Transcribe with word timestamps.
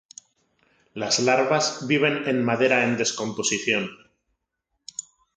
Las 0.95 1.19
larvas 1.19 1.85
viven 1.87 2.27
en 2.27 2.43
madera 2.43 2.85
en 2.85 2.97
descomposición. 2.97 3.87